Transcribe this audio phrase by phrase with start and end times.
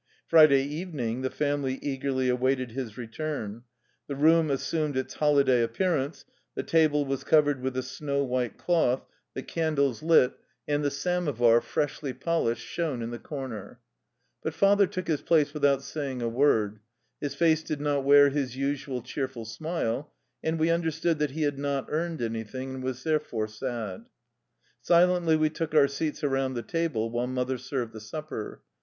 [0.25, 3.61] Friday evening the family eagerly awaited his return.
[4.07, 9.05] The room assumed its holiday appearance; the table was covered with a snow white cloth,
[9.35, 10.91] the candles lit, 8 THE LIFE STOEY OF A RUSSIAN EXILE and the
[11.37, 13.79] samovar, freshly polished, shone in the corner.
[14.41, 16.79] But father took his place without say ing a worG;
[17.21, 20.11] his face did not wear his usual cheerful smile
[20.43, 24.05] and we understood that he had not earned anything and was therefore sad.
[24.81, 28.63] Silently we took our seats around the table, while mother served the supper.